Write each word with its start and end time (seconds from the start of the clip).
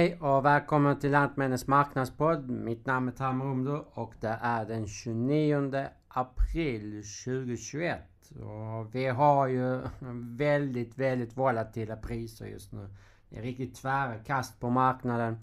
Hej 0.00 0.16
och 0.20 0.44
välkommen 0.44 0.98
till 0.98 1.10
Lantmännens 1.10 1.66
marknadspodd. 1.66 2.50
Mitt 2.50 2.86
namn 2.86 3.08
är 3.08 3.12
Tam 3.12 3.42
Rumdo 3.42 3.84
och 3.92 4.14
det 4.20 4.38
är 4.42 4.64
den 4.64 4.86
29 4.86 5.86
april 6.08 7.02
2021. 7.24 7.98
Och 8.30 8.94
vi 8.94 9.06
har 9.06 9.46
ju 9.46 9.80
väldigt, 10.36 10.98
väldigt 10.98 11.36
volatila 11.36 11.96
priser 11.96 12.46
just 12.46 12.72
nu. 12.72 12.88
Det 13.28 13.38
är 13.38 13.42
riktigt 13.42 13.74
tvära 13.74 14.18
kast 14.18 14.60
på 14.60 14.70
marknaden. 14.70 15.38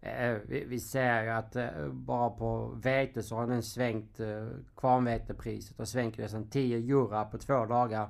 Eh, 0.00 0.36
vi 0.46 0.80
ser 0.80 1.22
ju 1.22 1.30
att 1.30 1.56
eh, 1.56 1.88
bara 1.90 2.30
på 2.30 2.66
vete 2.82 3.22
så 3.22 3.36
har 3.36 3.46
den 3.46 3.62
svängt, 3.62 4.20
eh, 4.20 4.48
kvarnvetepriset 4.76 5.78
har 5.78 5.84
svängt 5.84 6.18
nästan 6.18 6.50
10 6.50 6.76
euro 6.76 7.30
på 7.30 7.38
två 7.38 7.66
dagar. 7.66 8.08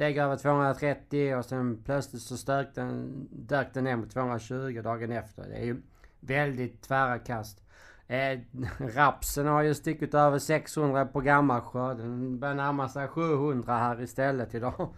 Steg 0.00 0.16
över 0.16 0.36
230 0.36 1.34
och 1.34 1.44
sen 1.44 1.82
plötsligt 1.84 2.22
så 2.22 2.36
stök 2.36 2.74
den, 2.74 3.28
dök 3.30 3.74
den 3.74 3.84
ner 3.84 3.96
mot 3.96 4.10
220 4.10 4.80
dagen 4.84 5.12
efter. 5.12 5.42
Det 5.48 5.54
är 5.54 5.64
ju 5.64 5.82
väldigt 6.20 6.82
tvära 6.82 7.18
kast. 7.18 7.62
Eh, 8.06 8.38
rapsen 8.78 9.46
har 9.46 9.62
ju 9.62 9.74
stickit 9.74 10.14
över 10.14 10.38
600 10.38 11.06
på 11.06 11.20
gammalskörd. 11.20 11.96
Den 11.96 12.38
börjar 12.38 12.54
närma 12.54 12.88
sig 12.88 13.08
700 13.08 13.78
här 13.78 14.02
istället 14.02 14.54
idag. 14.54 14.94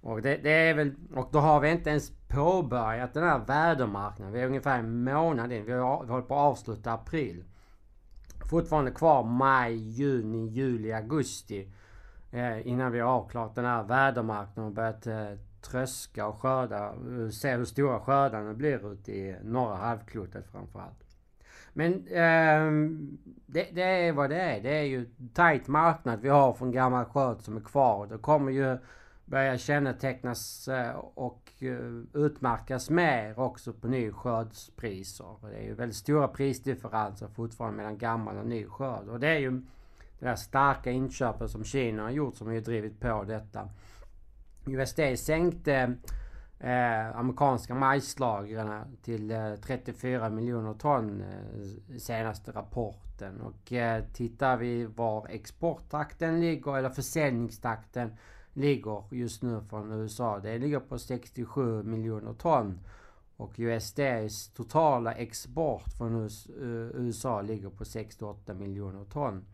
Och 0.00 0.22
det, 0.22 0.36
det, 0.36 0.50
är 0.50 0.74
väl... 0.74 0.94
Och 1.14 1.28
då 1.32 1.38
har 1.38 1.60
vi 1.60 1.70
inte 1.70 1.90
ens 1.90 2.12
påbörjat 2.28 3.14
den 3.14 3.22
här 3.22 3.38
vädermarknaden. 3.38 4.32
Vi 4.32 4.40
är 4.40 4.46
ungefär 4.46 4.78
en 4.78 5.04
månad 5.04 5.52
in. 5.52 5.64
Vi 5.64 5.72
har, 5.72 6.04
vi 6.04 6.10
håller 6.10 6.26
på 6.26 6.34
att 6.34 6.40
avsluta 6.40 6.92
april. 6.92 7.44
Fortfarande 8.50 8.90
kvar 8.90 9.22
maj, 9.24 9.74
juni, 9.74 10.46
juli, 10.46 10.92
augusti. 10.92 11.68
Eh, 12.30 12.66
innan 12.66 12.92
vi 12.92 13.00
har 13.00 13.10
avklarat 13.10 13.54
den 13.54 13.64
här 13.64 13.82
vädermarknaden 13.82 14.64
och 14.64 14.72
börjat 14.72 15.06
eh, 15.06 15.32
tröska 15.60 16.26
och 16.26 16.38
skörda. 16.38 16.86
Eh, 16.86 17.28
se 17.30 17.56
hur 17.56 17.64
stora 17.64 18.00
skördarna 18.00 18.54
blir 18.54 18.92
ute 18.92 19.12
i 19.12 19.36
norra 19.42 19.76
halvklotet 19.76 20.46
framförallt. 20.52 21.04
Men 21.72 21.92
eh, 21.92 22.90
det, 23.46 23.68
det, 23.72 23.82
är 23.82 24.12
vad 24.12 24.30
det 24.30 24.40
är. 24.40 24.60
Det 24.60 24.78
är 24.78 24.82
ju 24.82 25.06
tight 25.34 25.68
marknad 25.68 26.20
vi 26.20 26.28
har 26.28 26.52
från 26.52 26.72
gammal 26.72 27.04
skörd 27.04 27.40
som 27.40 27.56
är 27.56 27.60
kvar. 27.60 28.06
Det 28.06 28.18
kommer 28.18 28.52
ju 28.52 28.78
börja 29.24 29.58
kännetecknas 29.58 30.68
och 31.14 31.52
utmärkas 32.14 32.90
mer 32.90 33.38
också 33.40 33.72
på 33.72 33.88
ny 33.88 34.12
skördspriser. 34.12 35.36
Det 35.42 35.56
är 35.56 35.62
ju 35.62 35.74
väldigt 35.74 35.96
stora 35.96 36.28
prisdifferenser 36.28 37.28
fortfarande 37.28 37.76
mellan 37.76 37.98
gammal 37.98 38.36
och 38.38 38.46
ny 38.46 38.66
skörd. 38.66 39.08
Och 39.08 39.20
det 39.20 39.28
är 39.28 39.38
ju 39.38 39.62
det 40.18 40.26
där 40.26 40.36
starka 40.36 40.90
inköpet 40.90 41.50
som 41.50 41.64
Kina 41.64 42.02
har 42.02 42.10
gjort 42.10 42.36
som 42.36 42.46
har 42.46 42.60
drivit 42.60 43.00
på 43.00 43.24
detta. 43.24 43.68
USD 44.66 45.00
sänkte 45.18 45.96
eh, 46.60 47.16
amerikanska 47.16 47.74
majslagren 47.74 48.96
till 49.02 49.30
eh, 49.30 49.54
34 49.54 50.30
miljoner 50.30 50.74
ton 50.74 51.20
eh, 51.20 51.96
senaste 51.98 52.52
rapporten. 52.52 53.40
Och 53.40 53.72
eh, 53.72 54.04
tittar 54.12 54.56
vi 54.56 54.84
var 54.84 55.26
exporttakten 55.28 56.40
ligger 56.40 56.76
eller 56.76 56.90
försäljningstakten 56.90 58.16
ligger 58.52 59.04
just 59.10 59.42
nu 59.42 59.60
från 59.70 59.92
USA. 59.92 60.38
Det 60.38 60.58
ligger 60.58 60.80
på 60.80 60.98
67 60.98 61.82
miljoner 61.82 62.32
ton. 62.32 62.80
Och 63.36 63.54
USDs 63.56 64.48
totala 64.48 65.12
export 65.12 65.92
från 65.98 66.28
USA 66.94 67.40
eh, 67.40 67.46
ligger 67.46 67.70
på 67.70 67.84
68 67.84 68.54
miljoner 68.54 69.04
ton. 69.04 69.44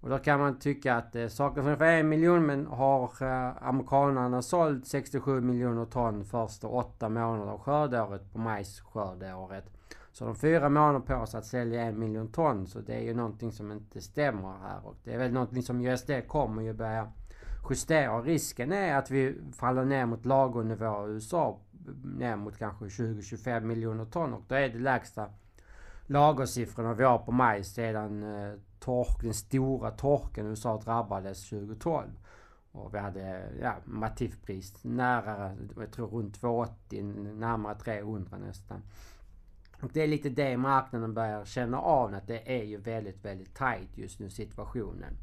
Och 0.00 0.08
då 0.08 0.18
kan 0.18 0.40
man 0.40 0.58
tycka 0.58 0.94
att 0.94 1.14
eh, 1.14 1.22
det 1.22 1.30
saknas 1.30 1.64
ungefär 1.64 1.92
en 1.92 2.08
miljon 2.08 2.46
men 2.46 2.66
har 2.66 3.22
eh, 3.22 3.68
amerikanerna 3.68 4.42
sålt 4.42 4.86
67 4.86 5.40
miljoner 5.40 5.84
ton 5.84 6.24
första 6.24 6.68
åtta 6.68 7.08
månader 7.08 7.52
av 7.52 7.58
skördeåret 7.58 8.32
på 8.32 8.38
majsskördeåret. 8.38 9.64
Så 10.12 10.24
de 10.24 10.34
fyra 10.34 10.68
månader 10.68 11.00
på 11.00 11.26
sig 11.26 11.38
att 11.38 11.46
sälja 11.46 11.82
en 11.82 11.98
miljon 11.98 12.32
ton 12.32 12.66
så 12.66 12.80
det 12.80 12.94
är 12.94 13.00
ju 13.00 13.14
någonting 13.14 13.52
som 13.52 13.72
inte 13.72 14.00
stämmer 14.00 14.54
här 14.62 14.86
och 14.86 14.96
det 15.04 15.14
är 15.14 15.18
väl 15.18 15.32
någonting 15.32 15.62
som 15.62 15.80
USD 15.80 16.10
kommer 16.28 16.62
ju 16.62 16.72
börja 16.72 17.12
justera. 17.70 18.20
Risken 18.20 18.72
är 18.72 18.96
att 18.96 19.10
vi 19.10 19.40
faller 19.52 19.84
ner 19.84 20.06
mot 20.06 20.24
lagernivå 20.24 21.08
i 21.08 21.10
USA 21.10 21.58
ner 22.04 22.36
mot 22.36 22.58
kanske 22.58 22.84
20-25 22.84 23.60
miljoner 23.60 24.04
ton 24.04 24.34
och 24.34 24.42
då 24.48 24.54
är 24.54 24.68
det 24.68 24.78
lägsta 24.78 25.26
lagersiffrorna 26.06 26.94
vi 26.94 27.04
har 27.04 27.18
på 27.18 27.32
majs 27.32 27.74
sedan 27.74 28.22
eh, 28.22 28.54
tork, 28.80 29.22
den 29.22 29.34
stora 29.34 29.90
torken 29.90 30.46
i 30.46 30.48
USA 30.48 30.80
drabbades 30.84 31.48
2012. 31.48 32.08
Och 32.72 32.94
vi 32.94 32.98
hade 32.98 33.42
ja, 33.60 33.74
Matifpris 33.84 34.84
nära, 34.84 35.56
jag 35.76 35.92
tror 35.92 36.08
runt 36.08 36.40
280, 36.40 37.02
närmare 37.34 37.74
300 37.74 38.38
nästan. 38.38 38.82
Och 39.80 39.90
det 39.92 40.02
är 40.02 40.06
lite 40.06 40.28
det 40.28 40.56
marknaden 40.56 41.14
börjar 41.14 41.44
känna 41.44 41.80
av, 41.80 42.14
att 42.14 42.26
det 42.26 42.58
är 42.58 42.64
ju 42.64 42.76
väldigt, 42.76 43.24
väldigt 43.24 43.54
tight 43.54 43.98
just 43.98 44.20
nu 44.20 44.30
situationen. 44.30 45.16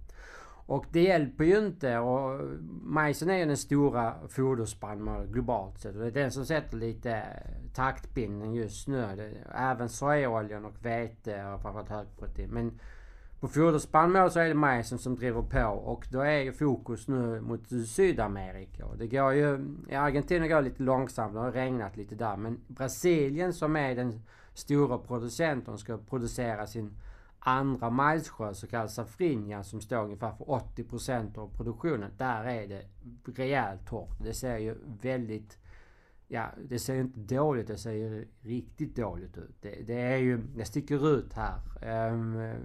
Och 0.67 0.85
det 0.91 1.01
hjälper 1.01 1.43
ju 1.43 1.65
inte 1.65 1.97
och 1.97 2.41
majsen 2.81 3.29
är 3.29 3.37
ju 3.37 3.45
den 3.45 3.57
stora 3.57 4.15
foderspannmålen 4.27 5.31
globalt 5.31 5.79
sett 5.79 5.95
och 5.95 6.01
det 6.01 6.07
är 6.07 6.11
den 6.11 6.31
som 6.31 6.45
sätter 6.45 6.77
lite 6.77 7.23
taktpinnen 7.73 8.53
just 8.53 8.87
nu. 8.87 9.33
Även 9.55 9.89
sojaoljan 9.89 10.65
och 10.65 10.85
vete 10.85 11.37
har 11.37 11.57
framförallt 11.57 11.89
högprotein. 11.89 12.49
Men 12.49 12.79
på 13.45 13.49
foderspannmål 13.51 14.31
så 14.31 14.39
är 14.39 14.47
det 14.47 14.53
majsen 14.53 14.97
som 14.97 15.15
driver 15.15 15.41
på 15.41 15.67
och 15.67 16.07
då 16.11 16.19
är 16.19 16.39
ju 16.39 16.53
fokus 16.53 17.07
nu 17.07 17.41
mot 17.41 17.61
Sydamerika. 17.87 18.85
Det 18.97 19.07
går 19.07 19.33
ju... 19.33 19.65
I 19.89 19.95
Argentina 19.95 20.47
går 20.47 20.55
det 20.55 20.61
lite 20.61 20.83
långsamt, 20.83 21.33
det 21.33 21.39
har 21.39 21.51
regnat 21.51 21.97
lite 21.97 22.15
där. 22.15 22.37
Men 22.37 22.59
Brasilien 22.67 23.53
som 23.53 23.75
är 23.75 23.95
den 23.95 24.21
stora 24.53 24.97
producenten 24.97 25.77
ska 25.77 25.97
producera 25.97 26.67
sin 26.67 26.93
andra 27.39 27.89
majsskörd, 27.89 28.55
så 28.55 28.67
kallad 28.67 28.91
safrinja, 28.91 29.63
som 29.63 29.81
står 29.81 30.03
ungefär 30.03 30.31
för 30.31 30.45
80% 30.45 31.37
av 31.37 31.47
produktionen. 31.57 32.11
Där 32.17 32.43
är 32.43 32.67
det 32.67 32.85
rejält 33.35 33.87
torrt. 33.87 34.23
Det 34.23 34.33
ser 34.33 34.57
ju 34.57 34.75
väldigt 35.01 35.57
Ja, 36.27 36.49
det 36.63 36.79
ser 36.79 36.95
inte 36.95 37.19
dåligt 37.19 37.67
det 37.67 37.77
ser 37.77 38.27
riktigt 38.41 38.95
dåligt 38.95 39.37
ut. 39.37 39.61
Det, 39.61 39.87
det 39.87 40.01
är 40.01 40.17
ju, 40.17 40.37
det 40.37 40.65
sticker 40.65 41.07
ut 41.07 41.33
här. 41.33 41.59
Um, 42.11 42.55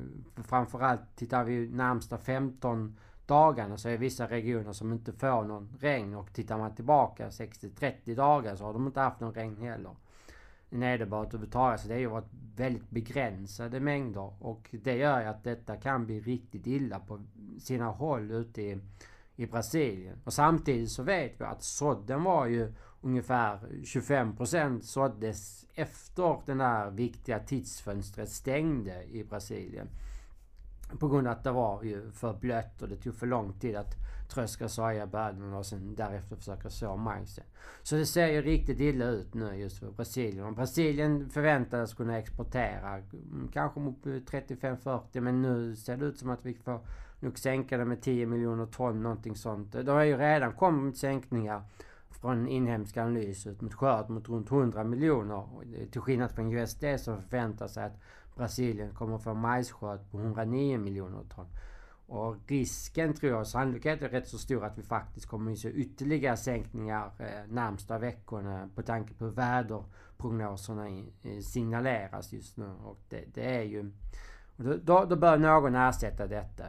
framförallt 0.44 1.16
tittar 1.16 1.44
vi 1.44 1.68
närmsta 1.68 2.18
15 2.18 2.96
dagarna 3.26 3.76
så 3.76 3.88
är 3.88 3.92
det 3.92 3.98
vissa 3.98 4.26
regioner 4.26 4.72
som 4.72 4.92
inte 4.92 5.12
får 5.12 5.44
någon 5.44 5.76
regn 5.80 6.14
och 6.14 6.32
tittar 6.32 6.58
man 6.58 6.74
tillbaka 6.74 7.28
60-30 7.28 8.14
dagar 8.14 8.56
så 8.56 8.64
har 8.64 8.72
de 8.72 8.86
inte 8.86 9.00
haft 9.00 9.20
någon 9.20 9.34
regn 9.34 9.56
heller. 9.56 9.96
Nederbörd 10.70 11.26
överhuvudtaget. 11.26 11.80
Så 11.80 11.88
det 11.88 11.94
har 11.94 12.00
ju 12.00 12.06
varit 12.06 12.32
väldigt 12.56 12.90
begränsade 12.90 13.80
mängder 13.80 14.42
och 14.44 14.68
det 14.70 14.96
gör 14.96 15.20
ju 15.20 15.26
att 15.26 15.44
detta 15.44 15.76
kan 15.76 16.06
bli 16.06 16.20
riktigt 16.20 16.66
illa 16.66 17.00
på 17.00 17.22
sina 17.60 17.86
håll 17.86 18.30
ute 18.30 18.62
i, 18.62 18.80
i 19.36 19.46
Brasilien. 19.46 20.18
Och 20.24 20.32
samtidigt 20.32 20.90
så 20.90 21.02
vet 21.02 21.40
vi 21.40 21.44
att 21.44 21.62
sådden 21.62 22.22
var 22.22 22.46
ju 22.46 22.72
ungefär 23.00 23.58
25% 23.82 24.80
såddes 24.80 25.66
efter 25.74 26.42
den 26.46 26.58
där 26.58 26.90
viktiga 26.90 27.38
tidsfönstret 27.38 28.28
stängde 28.28 29.04
i 29.04 29.24
Brasilien. 29.24 29.88
På 30.98 31.08
grund 31.08 31.26
av 31.26 31.32
att 31.32 31.44
det 31.44 31.52
var 31.52 31.82
ju 31.82 32.10
för 32.10 32.34
blött 32.34 32.82
och 32.82 32.88
det 32.88 32.96
tog 32.96 33.14
för 33.14 33.26
lång 33.26 33.52
tid 33.52 33.76
att 33.76 33.94
tröska 34.30 34.68
sojabönorna 34.68 35.58
och 35.58 35.66
sen 35.66 35.94
därefter 35.94 36.36
försöka 36.36 36.70
så 36.70 36.96
majsen. 36.96 37.44
Så 37.82 37.96
det 37.96 38.06
ser 38.06 38.26
ju 38.26 38.42
riktigt 38.42 38.80
illa 38.80 39.04
ut 39.04 39.34
nu 39.34 39.54
just 39.54 39.78
för 39.78 39.90
Brasilien. 39.90 40.46
Och 40.46 40.54
Brasilien 40.54 41.30
förväntades 41.30 41.94
kunna 41.94 42.18
exportera 42.18 42.94
mm, 42.94 43.48
kanske 43.52 43.80
mot 43.80 44.04
35-40 44.04 45.20
men 45.20 45.42
nu 45.42 45.76
ser 45.76 45.96
det 45.96 46.06
ut 46.06 46.18
som 46.18 46.30
att 46.30 46.46
vi 46.46 46.54
får 46.54 46.80
nog 47.20 47.38
sänka 47.38 47.78
det 47.78 47.84
med 47.84 48.02
10 48.02 48.26
miljoner 48.26 48.66
ton, 48.66 49.02
någonting 49.02 49.36
sånt. 49.36 49.72
Det 49.72 49.92
har 49.92 50.02
ju 50.02 50.16
redan 50.16 50.52
kommit 50.52 50.96
sänkningar 50.96 51.62
från 52.20 52.48
inhemska 52.48 53.02
analyser 53.02 53.56
mot 53.60 53.74
skörd 53.74 54.10
mot 54.10 54.28
runt 54.28 54.50
100 54.50 54.84
miljoner. 54.84 55.46
Till 55.90 56.00
skillnad 56.00 56.30
från 56.30 56.52
USD 56.52 56.84
som 56.98 57.22
förväntar 57.22 57.68
sig 57.68 57.84
att 57.84 58.00
Brasilien 58.36 58.94
kommer 58.94 59.18
få 59.18 59.34
majsskörd 59.34 60.00
på 60.10 60.18
109 60.18 60.78
miljoner 60.78 61.24
ton. 61.34 61.46
Och 62.06 62.36
risken 62.46 63.14
tror 63.14 63.32
jag, 63.32 63.46
sannolikheten 63.46 64.06
är 64.06 64.10
rätt 64.10 64.28
så 64.28 64.38
stor 64.38 64.64
att 64.64 64.78
vi 64.78 64.82
faktiskt 64.82 65.26
kommer 65.26 65.52
att 65.52 65.58
se 65.58 65.70
ytterligare 65.70 66.36
sänkningar 66.36 67.10
eh, 67.18 67.52
närmsta 67.52 67.98
veckorna 67.98 68.68
på 68.74 68.82
tanke 68.82 69.14
på 69.14 69.24
hur 69.24 69.32
väderprognoserna 69.32 71.04
signaleras 71.42 72.32
just 72.32 72.56
nu. 72.56 72.70
Och 72.84 72.98
det, 73.08 73.24
det 73.34 73.56
är 73.56 73.62
ju... 73.62 73.92
Då, 74.56 75.04
då 75.04 75.16
bör 75.16 75.38
någon 75.38 75.74
ersätta 75.74 76.26
detta. 76.26 76.64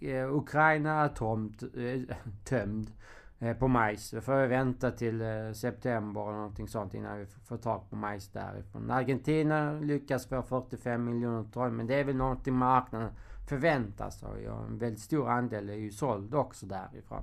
Eh, 0.00 0.34
Ukraina 0.34 1.04
är 1.04 1.08
tomt, 1.08 1.62
eh, 1.62 2.16
tömd 2.44 2.90
Eh, 3.38 3.56
på 3.56 3.68
majs. 3.68 4.10
Då 4.10 4.20
får 4.20 4.34
vi 4.34 4.46
vänta 4.46 4.90
till 4.90 5.20
eh, 5.20 5.52
september 5.52 6.22
eller 6.22 6.38
någonting 6.38 6.68
sånt 6.68 6.94
innan 6.94 7.18
vi 7.18 7.26
får 7.26 7.56
tag 7.56 7.90
på 7.90 7.96
majs 7.96 8.28
därifrån. 8.28 8.90
Argentina 8.90 9.72
lyckas 9.72 10.26
få 10.26 10.42
45 10.42 11.04
miljoner 11.04 11.44
ton 11.52 11.76
men 11.76 11.86
det 11.86 11.94
är 11.94 12.04
väl 12.04 12.16
någonting 12.16 12.54
marknaden 12.54 13.10
förväntar 13.48 14.10
sig. 14.10 14.50
Och 14.50 14.66
en 14.66 14.78
väldigt 14.78 15.00
stor 15.00 15.28
andel 15.28 15.68
är 15.68 15.74
ju 15.74 15.90
såld 15.90 16.34
också 16.34 16.66
därifrån. 16.66 17.22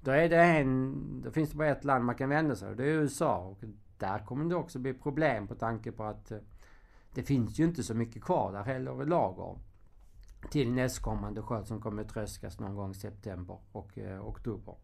Då 0.00 0.10
är 0.10 0.28
det 0.28 0.42
en... 0.42 0.94
Då 1.24 1.30
finns 1.30 1.50
det 1.50 1.56
bara 1.56 1.68
ett 1.68 1.84
land 1.84 2.04
man 2.04 2.14
kan 2.14 2.28
vända 2.28 2.56
sig 2.56 2.70
och 2.70 2.76
det 2.76 2.84
är 2.84 2.88
USA. 2.88 3.38
Och 3.38 3.58
där 3.98 4.18
kommer 4.18 4.44
det 4.44 4.54
också 4.54 4.78
bli 4.78 4.94
problem 4.94 5.46
på 5.46 5.54
tanke 5.54 5.92
på 5.92 6.04
att 6.04 6.30
eh, 6.30 6.38
det 7.14 7.22
finns 7.22 7.60
ju 7.60 7.64
inte 7.64 7.82
så 7.82 7.94
mycket 7.94 8.24
kvar 8.24 8.52
där 8.52 8.62
heller 8.62 9.02
i 9.02 9.06
lager. 9.06 9.58
Till 10.50 10.72
nästkommande 10.72 11.42
skörd 11.42 11.66
som 11.66 11.80
kommer 11.80 12.04
tröskas 12.04 12.60
någon 12.60 12.74
gång 12.74 12.90
i 12.90 12.94
september 12.94 13.58
och 13.72 13.98
eh, 13.98 14.28
oktober. 14.28 14.74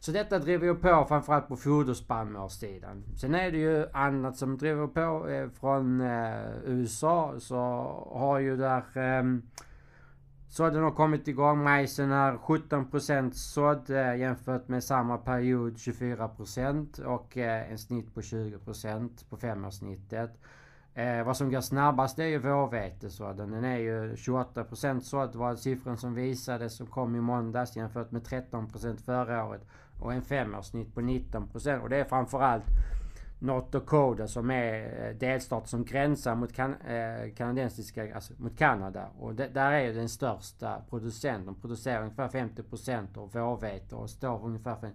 Så 0.00 0.12
detta 0.12 0.38
driver 0.38 0.66
ju 0.66 0.74
på 0.74 1.04
framförallt 1.08 1.48
på 1.48 1.56
foderspannmålssidan. 1.56 3.04
Sen 3.16 3.34
är 3.34 3.50
det 3.50 3.58
ju 3.58 3.86
annat 3.92 4.36
som 4.36 4.58
driver 4.58 4.86
på. 4.86 5.28
Eh, 5.28 5.48
från 5.48 6.00
eh, 6.00 6.44
USA 6.64 7.34
så 7.38 7.56
har 8.12 8.38
ju 8.38 8.56
där 8.56 8.98
eh, 8.98 9.24
sådden 10.48 10.82
har 10.82 10.90
kommit 10.90 11.28
igång. 11.28 11.62
Majsen 11.62 12.12
är 12.12 12.32
17% 12.32 13.30
sådd 13.30 13.90
eh, 13.90 14.16
jämfört 14.16 14.68
med 14.68 14.84
samma 14.84 15.18
period 15.18 15.74
24% 15.74 17.04
och 17.04 17.36
eh, 17.36 17.70
en 17.72 17.78
snitt 17.78 18.14
på 18.14 18.20
20% 18.20 19.28
på 19.30 19.36
femårssnittet. 19.36 20.40
Eh, 20.94 21.24
vad 21.24 21.36
som 21.36 21.50
går 21.50 21.60
snabbast 21.60 22.18
är 22.18 22.24
ju 22.24 22.38
vårvetesådden. 22.38 23.50
Den 23.50 23.64
är 23.64 23.78
ju 23.78 24.14
28% 24.14 25.00
sådd 25.00 25.34
var 25.34 25.56
siffran 25.56 25.98
som 25.98 26.14
visades 26.14 26.76
som 26.76 26.86
kom 26.86 27.16
i 27.16 27.20
måndags 27.20 27.76
jämfört 27.76 28.10
med 28.10 28.22
13% 28.22 28.96
förra 29.04 29.44
året. 29.44 29.66
Och 30.00 30.12
en 30.12 30.22
femårssnitt 30.22 30.94
på 30.94 31.00
19 31.00 31.48
procent. 31.48 31.82
Och 31.82 31.88
det 31.88 31.96
är 31.96 32.04
framförallt 32.04 32.64
North 33.38 33.70
Dakota 33.70 34.28
som 34.28 34.50
är 34.50 35.06
eh, 35.08 35.16
delstat 35.16 35.68
som 35.68 35.84
gränsar 35.84 36.34
mot 36.34 36.52
kan, 36.52 36.74
eh, 36.74 37.34
kanadensiska, 37.36 38.14
alltså 38.14 38.32
mot 38.36 38.58
Kanada. 38.58 39.08
Och 39.18 39.34
det, 39.34 39.48
där 39.48 39.72
är 39.72 39.94
den 39.94 40.08
största 40.08 40.82
producenten. 40.90 41.46
De 41.46 41.54
producerar 41.54 42.02
ungefär 42.02 42.28
50 42.28 42.62
procent 42.62 43.16
av 43.16 43.32
vårvete 43.32 43.94
och 43.94 44.10
står 44.10 44.44
ungefär 44.44 44.76
för 44.76 44.90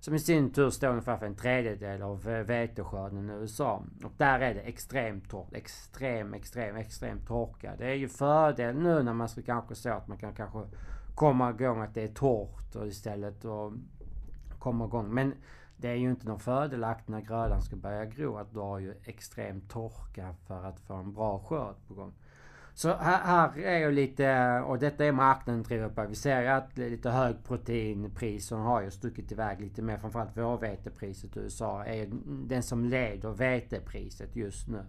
som 0.00 0.14
i 0.14 0.18
sin 0.18 0.50
tur 0.50 0.70
står 0.70 0.88
ungefär 0.88 1.16
för 1.16 1.26
en 1.26 1.34
tredjedel 1.34 2.02
av 2.02 2.28
eh, 2.28 2.42
veteskörden 2.42 3.30
i 3.30 3.32
USA. 3.32 3.82
Och 4.04 4.12
där 4.16 4.40
är 4.40 4.54
det 4.54 4.60
extremt 4.60 5.30
torrt. 5.30 5.54
Extrem, 5.54 6.34
extrem, 6.34 6.76
extrem 6.76 7.20
torka. 7.20 7.72
Det 7.78 7.86
är 7.86 7.94
ju 7.94 8.08
fördel 8.08 8.76
nu 8.76 9.02
när 9.02 9.14
man 9.14 9.28
ska 9.28 9.42
kanske 9.42 9.74
så 9.74 9.90
att 9.90 10.08
man 10.08 10.18
kan 10.18 10.34
kanske 10.34 10.58
komma 11.14 11.50
igång 11.50 11.80
att 11.80 11.94
det 11.94 12.02
är 12.02 12.08
torrt 12.08 12.76
och 12.76 12.86
istället 12.86 13.44
och 13.44 13.72
komma 14.62 14.84
igång. 14.84 15.14
Men 15.14 15.34
det 15.76 15.88
är 15.88 15.94
ju 15.94 16.10
inte 16.10 16.28
någon 16.28 16.40
fördelaktigt 16.40 17.08
när 17.08 17.20
grödan 17.20 17.62
ska 17.62 17.76
börja 17.76 18.04
gro 18.04 18.36
att 18.36 18.52
du 18.52 18.58
har 18.58 18.78
ju 18.78 18.94
extrem 19.04 19.60
torka 19.60 20.34
för 20.46 20.64
att 20.64 20.80
få 20.80 20.94
en 20.94 21.12
bra 21.12 21.38
skörd 21.38 21.74
på 21.88 21.94
gång. 21.94 22.12
Så 22.74 22.88
här, 22.88 23.18
här 23.24 23.58
är 23.58 23.78
ju 23.78 23.90
lite, 23.90 24.60
och 24.66 24.78
detta 24.78 25.04
är 25.04 25.12
marknaden 25.12 25.62
driver 25.62 25.88
på. 25.88 26.06
Vi 26.08 26.14
ser 26.14 26.46
att 26.46 26.78
lite 26.78 27.10
hög 27.10 27.26
högproteinpriser 27.26 28.56
har 28.56 28.82
ju 28.82 28.90
stuckit 28.90 29.32
iväg 29.32 29.60
lite 29.60 29.82
mer. 29.82 29.96
Framförallt 29.96 30.36
vårvetepriset 30.36 31.36
i 31.36 31.40
USA 31.40 31.84
är 31.84 32.08
den 32.46 32.62
som 32.62 32.84
leder 32.84 33.30
vetepriset 33.30 34.36
just 34.36 34.68
nu. 34.68 34.84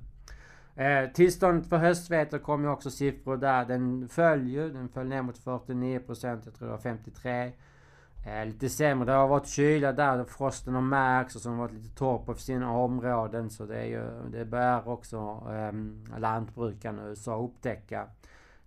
Eh, 0.84 1.10
tillståndet 1.10 1.68
för 1.68 1.78
höstvete 1.78 2.40
kom 2.40 2.64
ju 2.64 2.70
också 2.70 2.90
siffror 2.90 3.38
där. 3.38 3.66
Den 3.66 4.10
föll 4.10 4.48
ju. 4.48 4.70
Den 4.70 4.90
föll 4.90 5.08
ner 5.08 5.22
mot 5.22 5.38
49 5.38 6.00
procent. 6.00 6.46
Jag 6.46 6.56
tror 6.56 6.68
det 6.68 6.74
var 6.74 6.82
53%. 6.82 7.52
Eh, 8.26 8.46
lite 8.46 8.70
sämre. 8.70 9.06
Det 9.06 9.12
har 9.12 9.28
varit 9.28 9.48
kyla 9.48 9.92
där. 9.92 10.24
Frosten 10.24 10.74
har 10.74 10.82
märkts 10.82 11.36
och 11.36 11.42
så 11.42 11.50
har 11.50 11.56
det 11.56 11.62
varit 11.62 11.74
lite 11.74 11.96
torr 11.96 12.26
på 12.26 12.34
sina 12.34 12.72
områden. 12.72 13.50
Så 13.50 13.66
det, 13.66 13.78
är 13.78 13.86
ju, 13.86 14.30
det 14.32 14.46
börjar 14.46 14.88
också 14.88 15.44
eh, 15.52 16.20
lantbrukarna 16.20 17.04
i 17.04 17.10
USA 17.10 17.38
upptäcka. 17.38 18.08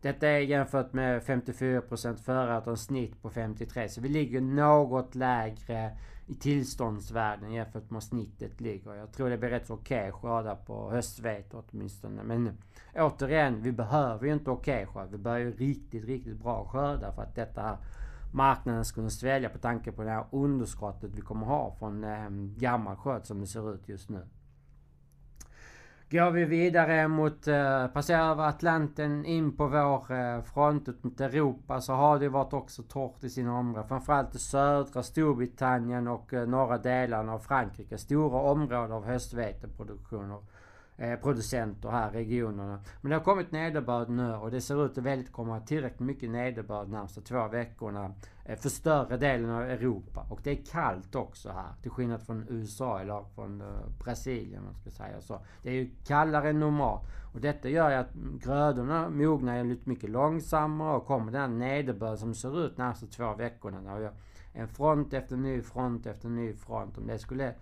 Detta 0.00 0.28
är 0.28 0.38
jämfört 0.38 0.92
med 0.92 1.22
54% 1.22 2.16
förra 2.16 2.56
året 2.56 2.66
och 2.66 2.72
en 2.72 2.76
snitt 2.76 3.22
på 3.22 3.30
53. 3.30 3.88
Så 3.88 4.00
vi 4.00 4.08
ligger 4.08 4.40
något 4.40 5.14
lägre 5.14 5.96
i 6.26 6.34
tillståndsvärden 6.34 7.52
jämfört 7.52 7.90
med 7.90 8.02
snittet 8.02 8.60
ligger. 8.60 8.94
Jag 8.94 9.12
tror 9.12 9.30
det 9.30 9.38
blir 9.38 9.50
rätt 9.50 9.66
så 9.66 9.74
okej 9.74 10.08
okay 10.08 10.12
skördar 10.12 10.54
på 10.54 10.90
höstvete 10.90 11.56
åtminstone. 11.56 12.22
Men 12.22 12.58
återigen, 12.94 13.62
vi 13.62 13.72
behöver 13.72 14.26
ju 14.26 14.32
inte 14.32 14.50
okej 14.50 14.82
okay 14.82 14.86
skörd. 14.86 15.10
Vi 15.10 15.18
behöver 15.18 15.44
ju 15.44 15.56
riktigt, 15.56 16.04
riktigt 16.04 16.38
bra 16.38 16.64
skördar 16.64 17.12
för 17.12 17.22
att 17.22 17.34
detta 17.34 17.62
här 17.62 17.76
marknaden 18.36 18.84
skulle 18.84 19.10
svälja 19.10 19.48
på 19.48 19.58
tanke 19.58 19.92
på 19.92 20.02
det 20.02 20.10
här 20.10 20.24
underskottet 20.30 21.10
vi 21.14 21.20
kommer 21.20 21.46
ha 21.46 21.76
från 21.78 22.04
eh, 22.04 22.28
gammal 22.56 22.96
sköt 22.96 23.26
som 23.26 23.40
det 23.40 23.46
ser 23.46 23.74
ut 23.74 23.88
just 23.88 24.08
nu. 24.08 24.22
Går 26.10 26.30
vi 26.30 26.44
vidare 26.44 27.08
mot, 27.08 27.48
eh, 27.48 27.86
passerar 27.86 28.30
över 28.30 28.48
Atlanten 28.48 29.24
in 29.24 29.56
på 29.56 29.66
vår 29.66 30.12
eh, 30.12 30.42
front 30.42 30.88
ut 30.88 31.04
mot 31.04 31.20
Europa 31.20 31.80
så 31.80 31.92
har 31.92 32.18
det 32.18 32.28
varit 32.28 32.52
också 32.52 32.82
torrt 32.82 33.24
i 33.24 33.30
sina 33.30 33.58
områden. 33.58 33.88
Framförallt 33.88 34.34
i 34.34 34.38
södra 34.38 35.02
Storbritannien 35.02 36.08
och 36.08 36.34
eh, 36.34 36.48
norra 36.48 36.78
delarna 36.78 37.32
av 37.32 37.38
Frankrike. 37.38 37.98
Stora 37.98 38.40
områden 38.40 38.92
av 38.92 39.06
höstveteproduktioner 39.06 40.38
Eh, 40.98 41.16
producenter 41.16 41.88
här 41.88 42.10
i 42.10 42.18
regionerna. 42.18 42.80
Men 43.00 43.10
det 43.10 43.16
har 43.16 43.24
kommit 43.24 43.52
nederbörd 43.52 44.08
nu 44.08 44.34
och 44.34 44.50
det 44.50 44.60
ser 44.60 44.86
ut 44.86 44.98
att 44.98 45.04
väldigt 45.04 45.32
komma 45.32 45.60
tillräckligt 45.60 46.00
mycket 46.00 46.30
nederbörd 46.30 46.86
de 46.86 46.92
närmsta 46.92 47.20
två 47.20 47.48
veckorna 47.48 48.14
eh, 48.44 48.58
för 48.58 48.68
större 48.68 49.16
delen 49.16 49.50
av 49.50 49.62
Europa. 49.62 50.26
Och 50.30 50.40
det 50.42 50.50
är 50.50 50.64
kallt 50.70 51.14
också 51.14 51.50
här, 51.50 51.72
till 51.82 51.90
skillnad 51.90 52.22
från 52.22 52.46
USA 52.48 53.00
eller 53.00 53.24
från 53.34 53.60
eh, 53.60 53.66
Brasilien 54.04 54.64
man 54.64 54.74
ska 54.74 54.90
säga 54.90 55.20
så. 55.20 55.40
Det 55.62 55.70
är 55.70 55.74
ju 55.74 55.90
kallare 56.06 56.50
än 56.50 56.60
normalt. 56.60 57.02
Och 57.34 57.40
detta 57.40 57.68
gör 57.68 57.90
ju 57.90 57.96
att 57.96 58.12
grödorna 58.14 59.08
mognar 59.08 59.64
lite 59.64 59.88
mycket 59.88 60.10
långsammare 60.10 60.96
och 60.96 61.06
kommer 61.06 61.32
den 61.32 61.40
här 61.40 61.48
nederbörd 61.48 62.18
som 62.18 62.34
ser 62.34 62.64
ut 62.64 62.76
de 62.76 62.82
närmsta 62.82 63.06
två 63.06 63.34
veckorna. 63.34 63.80
När 63.80 64.12
en 64.52 64.68
front 64.68 65.12
efter 65.12 65.36
ny 65.36 65.62
front 65.62 66.06
efter 66.06 66.28
ny 66.28 66.52
front. 66.52 66.98
Om 66.98 67.06
det 67.06 67.18
skulle 67.18 67.54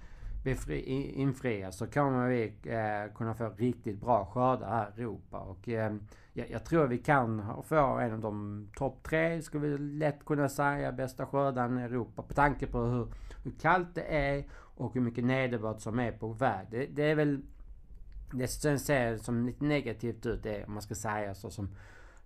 infrias 0.45 1.77
så 1.77 1.87
kommer 1.87 2.29
vi 2.29 2.53
eh, 2.63 3.15
kunna 3.15 3.35
få 3.35 3.51
riktigt 3.57 4.01
bra 4.01 4.27
skördar 4.27 4.69
här 4.69 4.93
i 4.97 5.03
Europa. 5.03 5.39
Och 5.39 5.69
eh, 5.69 5.95
jag, 6.33 6.51
jag, 6.51 6.65
tror 6.65 6.87
vi 6.87 6.99
kan 6.99 7.43
få 7.63 7.99
en 7.99 8.13
av 8.13 8.21
de 8.21 8.69
topp 8.77 9.03
tre, 9.03 9.43
skulle 9.43 9.67
vi 9.67 9.79
lätt 9.79 10.25
kunna 10.25 10.49
säga, 10.49 10.93
bästa 10.93 11.27
skördarna 11.27 11.81
i 11.81 11.85
Europa. 11.85 12.23
På 12.23 12.35
tanke 12.35 12.67
på 12.67 12.79
hur, 12.79 13.09
hur 13.45 13.51
kallt 13.61 13.95
det 13.95 14.03
är 14.03 14.45
och 14.53 14.95
hur 14.95 15.01
mycket 15.01 15.25
nederbörd 15.25 15.81
som 15.81 15.99
är 15.99 16.13
på 16.13 16.29
väg. 16.29 16.67
Det, 16.71 16.87
det 16.87 17.11
är 17.11 17.15
väl 17.15 17.43
det 18.33 18.49
som 18.49 18.79
ser 18.79 19.17
som 19.17 19.47
lite 19.47 19.65
negativt 19.65 20.27
ut, 20.27 20.43
det, 20.43 20.65
om 20.65 20.73
man 20.73 20.83
ska 20.83 20.95
säga 20.95 21.35
så, 21.35 21.51
som 21.51 21.69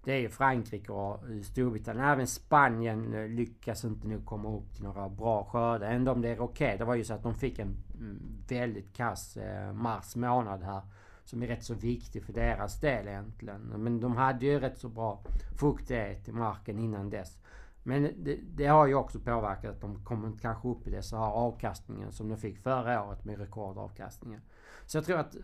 det 0.05 0.13
är 0.13 0.19
ju 0.19 0.29
Frankrike 0.29 0.93
och 0.93 1.21
Storbritannien. 1.43 2.05
Även 2.05 2.27
Spanien 2.27 3.15
eh, 3.15 3.29
lyckas 3.29 3.85
inte 3.85 4.09
nu 4.09 4.21
komma 4.25 4.57
upp 4.57 4.75
till 4.75 4.85
några 4.85 5.09
bra 5.09 5.45
skördar. 5.45 5.91
Ändå 5.91 6.13
om 6.13 6.21
det 6.21 6.29
är 6.29 6.41
okej. 6.41 6.67
Okay. 6.67 6.79
Det 6.79 6.85
var 6.85 6.95
ju 6.95 7.05
så 7.05 7.15
att 7.15 7.23
de 7.23 7.35
fick 7.35 7.59
en 7.59 7.77
mm, 7.95 8.23
väldigt 8.49 8.97
kass 8.97 9.37
eh, 9.37 9.73
mars 9.73 10.17
månad 10.17 10.63
här. 10.63 10.81
Som 11.25 11.43
är 11.43 11.47
rätt 11.47 11.65
så 11.65 11.75
viktig 11.75 12.25
för 12.25 12.33
deras 12.33 12.81
del 12.81 13.09
egentligen. 13.09 13.61
Men 13.61 14.01
de 14.01 14.17
hade 14.17 14.47
ju 14.47 14.61
rätt 14.61 14.79
så 14.79 14.89
bra 14.89 15.21
fuktighet 15.61 16.29
i 16.29 16.33
marken 16.33 16.79
innan 16.79 17.11
dess. 17.11 17.39
Men 17.83 18.03
det, 18.17 18.39
det, 18.57 18.67
har 18.67 18.87
ju 18.87 18.95
också 18.95 19.21
påverkat 19.21 19.71
att 19.71 19.81
de 19.81 20.05
kommer 20.05 20.33
kanske 20.41 20.69
upp 20.69 20.87
i 20.87 20.91
det 20.91 21.03
så 21.03 21.17
här 21.17 21.31
avkastningen 21.31 22.13
som 22.13 22.29
de 22.29 22.37
fick 22.37 22.59
förra 22.59 23.05
året 23.05 23.25
med 23.25 23.39
rekordavkastningen. 23.39 24.41
Så 24.87 24.97
jag 24.97 25.05
tror 25.05 25.19
att 25.19 25.37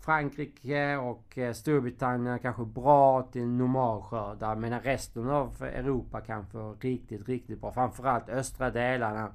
Frankrike 0.00 0.96
och 0.96 1.38
eh, 1.38 1.52
Storbritannien 1.52 2.34
är 2.34 2.38
kanske 2.38 2.64
bra 2.64 3.22
till 3.22 3.46
normalskördar 3.46 4.56
medan 4.56 4.80
resten 4.80 5.30
av 5.30 5.62
Europa 5.62 6.20
kan 6.20 6.46
få 6.46 6.76
riktigt, 6.80 7.28
riktigt 7.28 7.60
bra. 7.60 7.72
Framförallt 7.72 8.28
östra 8.28 8.70
delarna 8.70 9.32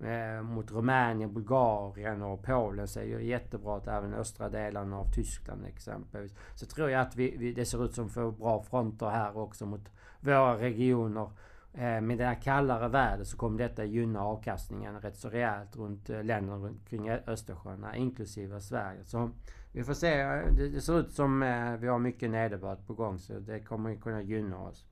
eh, 0.00 0.42
mot 0.42 0.72
Rumänien, 0.72 1.34
Bulgarien 1.34 2.22
och 2.22 2.42
Polen 2.42 2.88
ser 2.88 3.02
ju 3.02 3.24
jättebra 3.24 3.78
ut. 3.78 3.86
Även 3.86 4.14
östra 4.14 4.48
delarna 4.48 4.98
av 4.98 5.12
Tyskland 5.14 5.64
exempelvis. 5.66 6.34
Så 6.54 6.66
tror 6.66 6.90
jag 6.90 7.00
att 7.00 7.16
vi, 7.16 7.36
vi, 7.36 7.52
det 7.52 7.64
ser 7.64 7.84
ut 7.84 7.94
som 7.94 8.08
får 8.08 8.30
bra 8.30 8.62
fronter 8.62 9.06
här 9.06 9.38
också 9.38 9.66
mot 9.66 9.92
våra 10.20 10.58
regioner. 10.58 11.30
Eh, 11.74 12.00
med 12.00 12.18
det 12.18 12.24
här 12.24 12.42
kallare 12.42 12.88
vädret 12.88 13.28
så 13.28 13.36
kommer 13.36 13.58
detta 13.58 13.84
gynna 13.84 14.20
avkastningen 14.20 15.00
rätt 15.00 15.16
så 15.16 15.28
rejält 15.28 15.76
runt 15.76 16.10
eh, 16.10 16.24
länderna 16.24 16.70
kring 16.88 17.10
Östersjön, 17.10 17.84
eh, 17.84 18.00
inklusive 18.00 18.60
Sverige. 18.60 19.04
Så 19.04 19.30
vi 19.72 19.84
får 19.84 19.94
se. 19.94 20.24
Det 20.72 20.80
ser 20.80 21.00
ut 21.00 21.12
som 21.12 21.40
vi 21.80 21.86
har 21.86 21.98
mycket 21.98 22.30
nederbörd 22.30 22.86
på 22.86 22.94
gång 22.94 23.18
så 23.18 23.32
det 23.32 23.60
kommer 23.60 23.96
kunna 23.96 24.22
gynna 24.22 24.58
oss. 24.58 24.86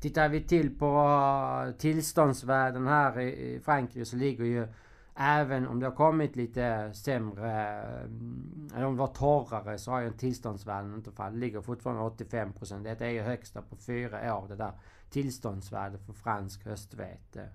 Tittar 0.00 0.28
vi 0.28 0.40
till 0.40 0.78
på 0.78 1.72
tillståndsvärden 1.78 2.86
här 2.86 3.20
i 3.20 3.60
Frankrike 3.64 4.04
så 4.04 4.16
ligger 4.16 4.44
ju 4.44 4.68
Även 5.22 5.66
om 5.66 5.80
det 5.80 5.86
har 5.86 5.94
kommit 5.94 6.36
lite 6.36 6.92
sämre, 6.94 7.50
eh, 7.50 8.76
eller 8.76 8.86
om 8.86 8.94
det 8.94 9.00
var 9.00 9.06
torrare 9.06 9.78
så 9.78 9.90
har 9.90 10.00
ju 10.00 10.12
tillståndsvärden 10.12 10.94
inte 10.94 11.10
fallit. 11.12 11.34
Det 11.34 11.40
ligger 11.40 11.60
fortfarande 11.60 12.02
85%. 12.02 12.84
Detta 12.84 13.06
är 13.06 13.10
ju 13.10 13.20
högsta 13.20 13.62
på 13.62 13.76
fyra 13.76 14.36
år 14.36 14.48
det 14.48 14.56
där 14.56 14.72
tillståndsvärdet 15.10 16.06
för 16.06 16.12
fransk 16.12 16.66
höstvete. 16.66 17.48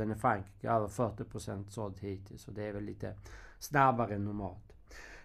mm, 0.00 0.12
i 0.12 0.14
Frankrike. 0.14 0.70
Över 0.70 0.88
40% 0.88 1.68
sådd 1.68 1.98
hittills. 2.00 2.42
Så 2.42 2.50
det 2.50 2.62
är 2.62 2.72
väl 2.72 2.84
lite 2.84 3.14
snabbare 3.58 4.14
än 4.14 4.24
normalt. 4.24 4.67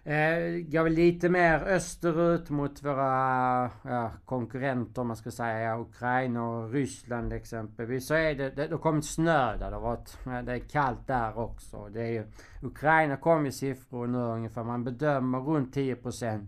Eh, 0.06 0.60
går 0.66 0.82
vi 0.82 0.90
lite 0.90 1.28
mer 1.28 1.64
österut 1.64 2.50
mot 2.50 2.82
våra 2.82 3.70
ja, 3.82 4.10
konkurrenter 4.24 5.02
om 5.02 5.08
man 5.08 5.16
ska 5.16 5.30
säga. 5.30 5.80
Ukraina 5.80 6.48
och 6.48 6.72
Ryssland 6.72 7.32
exempelvis. 7.32 8.06
Så 8.06 8.14
är 8.14 8.34
det, 8.34 8.50
det, 8.50 8.66
det 8.66 8.74
har 8.74 8.78
kommit 8.78 9.06
snö 9.06 9.56
där. 9.56 9.70
Det, 9.70 9.76
har 9.76 9.80
varit, 9.80 10.18
eh, 10.26 10.42
det 10.42 10.52
är 10.52 10.58
kallt 10.58 11.06
där 11.06 11.38
också. 11.38 11.88
Det 11.88 12.02
är 12.02 12.10
ju, 12.10 12.26
Ukraina 12.62 13.16
kom 13.16 13.44
ju 13.44 13.52
siffror 13.52 14.06
nu 14.06 14.18
ungefär. 14.18 14.64
Man 14.64 14.84
bedömer 14.84 15.38
runt 15.38 15.76
10% 15.76 16.46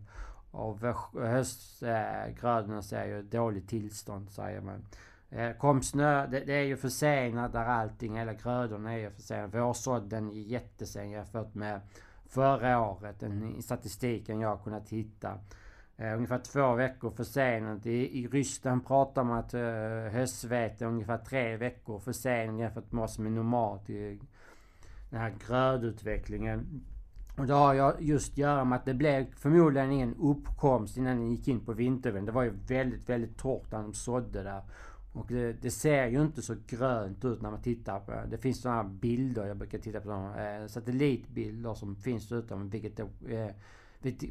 av 0.50 0.86
eh, 0.86 1.22
höstgrödorna 1.26 2.82
ser 2.82 3.06
ju 3.06 3.22
dåligt 3.22 3.68
tillstånd 3.68 4.30
säger 4.30 4.60
man. 4.60 4.86
Eh, 5.30 5.52
kom 5.52 5.82
snö, 5.82 6.26
det, 6.26 6.40
det, 6.40 6.52
är 6.52 6.64
ju 6.64 6.76
försenat 6.76 7.52
där 7.52 7.64
allting, 7.64 8.16
hela 8.16 8.34
grödorna 8.34 8.92
är 8.92 8.98
ju 8.98 9.10
försenade. 9.10 9.60
Vårsådden 9.60 10.30
är 10.30 10.34
jättesen 10.34 11.10
jämfört 11.10 11.54
med 11.54 11.80
förra 12.28 12.80
året, 12.80 13.20
den 13.20 13.62
statistiken 13.62 14.40
jag 14.40 14.48
har 14.48 14.64
kunnat 14.64 14.88
hitta. 14.88 15.38
Eh, 15.96 16.14
ungefär 16.14 16.38
två 16.38 16.74
veckor 16.74 17.10
försenat. 17.10 17.86
I, 17.86 18.18
I 18.20 18.26
Ryssland 18.26 18.86
pratar 18.86 19.24
man 19.24 19.38
att 19.38 19.54
eh, 19.54 20.12
höstvete 20.18 20.84
är 20.84 20.88
ungefär 20.88 21.18
tre 21.18 21.56
veckor 21.56 21.98
försenat 21.98 22.60
jämfört 22.60 22.92
med 22.92 23.00
vad 23.00 23.10
som 23.10 23.26
är 23.26 23.30
normalt 23.30 23.90
i 23.90 24.20
den 25.10 25.20
här 25.20 25.34
grödutvecklingen. 25.46 26.84
Och 27.38 27.46
det 27.46 27.54
har 27.54 27.74
jag 27.74 28.02
just 28.02 28.32
att 28.32 28.38
göra 28.38 28.64
med 28.64 28.76
att 28.76 28.84
det 28.84 28.94
blev 28.94 29.34
förmodligen 29.34 29.92
ingen 29.92 30.14
uppkomst 30.14 30.96
innan 30.96 31.16
den 31.16 31.30
gick 31.30 31.48
in 31.48 31.60
på 31.60 31.72
vintern. 31.72 32.24
Det 32.24 32.32
var 32.32 32.42
ju 32.42 32.52
väldigt, 32.68 33.08
väldigt 33.08 33.38
torrt 33.38 33.72
när 33.72 33.82
de 33.82 33.94
sådde 33.94 34.42
där. 34.42 34.62
Och 35.16 35.26
det, 35.28 35.52
det, 35.52 35.70
ser 35.70 36.06
ju 36.06 36.22
inte 36.22 36.42
så 36.42 36.54
grönt 36.66 37.24
ut 37.24 37.42
när 37.42 37.50
man 37.50 37.62
tittar 37.62 38.00
på 38.00 38.10
det. 38.10 38.26
Det 38.30 38.38
finns 38.38 38.62
sådana 38.62 38.84
bilder, 38.84 39.46
jag 39.46 39.56
brukar 39.56 39.78
titta 39.78 40.00
på 40.00 40.06
sådana 40.06 40.60
eh, 40.62 40.66
satellitbilder 40.66 41.74
som 41.74 41.96
finns 41.96 42.32
utom 42.32 42.70
eh, 43.28 43.50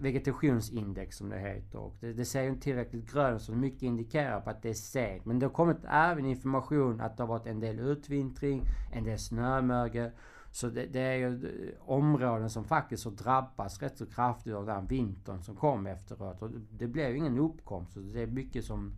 vegetationsindex 0.02 1.18
som 1.18 1.30
det 1.30 1.40
heter. 1.40 1.80
Och 1.80 1.96
det, 2.00 2.14
det 2.14 2.26
ser 2.26 2.42
ju 2.42 2.50
inte 2.50 2.62
tillräckligt 2.62 3.12
grönt 3.14 3.42
så 3.42 3.52
mycket 3.52 3.84
indikerar 3.84 4.42
på 4.42 4.50
att 4.50 4.62
det 4.62 4.70
är 4.70 4.74
sent. 4.74 5.26
Men 5.26 5.40
det 5.40 5.46
har 5.46 5.54
kommit 5.54 5.78
även 5.90 6.26
information 6.26 7.02
att 7.02 7.18
det 7.18 7.24
har 7.24 7.28
varit 7.28 7.48
en 7.48 7.60
del 7.60 7.80
utvintring, 7.80 8.62
en 8.94 9.04
del 9.04 9.20
snömögel. 9.20 10.12
Så 10.52 10.68
det, 10.68 10.86
det, 10.86 11.00
är 11.00 11.16
ju 11.16 11.46
eh, 11.46 11.90
områden 11.90 12.50
som 12.50 12.66
faktiskt 12.66 13.06
har 13.06 13.12
drabbats 13.12 13.82
rätt 13.82 13.98
så 13.98 14.06
kraftigt 14.06 14.54
av 14.54 14.66
den 14.66 14.88
vintern 14.88 15.42
som 15.42 15.56
kom 15.56 15.88
efteråt. 15.88 16.42
Och 16.42 16.50
det 16.72 16.88
blev 16.88 17.10
ju 17.10 17.18
ingen 17.18 17.40
uppkomst. 17.40 17.94
Så 17.94 18.00
det 18.00 18.22
är 18.22 18.28
mycket 18.28 18.66
som 18.66 18.94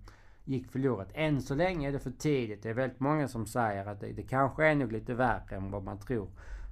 gick 0.48 0.72
förlorat. 0.72 1.10
Än 1.14 1.42
så 1.42 1.56
länge 1.56 1.88
är 1.88 1.92
det 1.92 2.00
för 2.00 2.12
tidigt. 2.12 2.64
Det 2.64 2.70
är 2.70 2.74
väldigt 2.74 3.00
många 3.00 3.28
som 3.28 3.46
säger 3.46 3.86
att 3.86 4.00
det, 4.00 4.14
det 4.14 4.24
kanske 4.24 4.66
är 4.66 4.76
nog 4.76 4.92
lite 4.92 5.14
värre 5.14 5.56
än 5.56 5.72
vad 5.72 5.84
man 5.84 6.00
tror. 6.00 6.28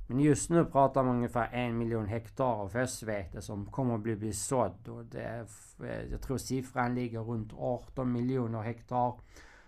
Men 0.08 0.20
just 0.20 0.50
nu 0.50 0.65
pratar 0.65 1.03
man 1.03 1.15
ungefär 1.15 1.50
en 1.51 1.77
miljon 1.77 2.05
hektar 2.05 2.46
av 2.46 2.74
höstvete 2.74 3.41
som 3.41 3.65
kommer 3.65 3.96
att 3.96 4.01
bli, 4.01 4.15
bli 4.15 4.34
sådd. 4.34 4.88
Och 4.88 5.05
det 5.05 5.22
är, 5.22 5.48
eh, 5.84 6.12
jag 6.12 6.22
tror 6.22 6.38
siffran 6.38 6.96
ligger 6.96 7.20
runt 7.20 7.53
18 7.58 8.12
miljoner 8.12 8.62
hektar. 8.62 9.13